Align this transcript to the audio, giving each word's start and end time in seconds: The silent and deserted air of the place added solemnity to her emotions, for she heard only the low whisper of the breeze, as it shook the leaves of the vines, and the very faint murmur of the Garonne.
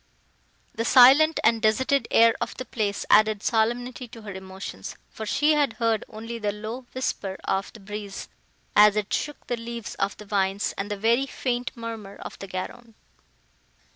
The 0.73 0.83
silent 0.83 1.39
and 1.43 1.61
deserted 1.61 2.07
air 2.09 2.33
of 2.41 2.57
the 2.57 2.65
place 2.65 3.05
added 3.11 3.43
solemnity 3.43 4.07
to 4.07 4.23
her 4.23 4.33
emotions, 4.33 4.95
for 5.11 5.27
she 5.27 5.53
heard 5.53 6.03
only 6.09 6.39
the 6.39 6.51
low 6.51 6.87
whisper 6.95 7.37
of 7.43 7.71
the 7.73 7.81
breeze, 7.81 8.27
as 8.75 8.95
it 8.95 9.13
shook 9.13 9.45
the 9.45 9.57
leaves 9.57 9.93
of 9.99 10.17
the 10.17 10.25
vines, 10.25 10.73
and 10.75 10.89
the 10.89 10.97
very 10.97 11.27
faint 11.27 11.71
murmur 11.75 12.15
of 12.15 12.39
the 12.39 12.47
Garonne. 12.47 12.95